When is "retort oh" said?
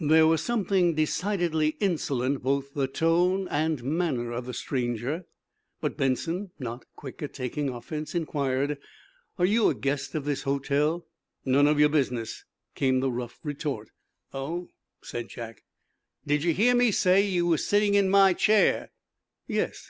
13.44-14.70